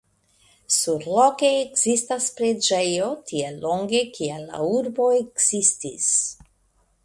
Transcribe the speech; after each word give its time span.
Surloke 0.75 1.51
ekzistas 1.57 2.31
preĝejo 2.41 3.11
tiel 3.33 3.61
longe 3.69 4.03
kiel 4.19 4.49
la 4.49 4.65
urbo 4.81 5.11
ekzistis. 5.23 6.13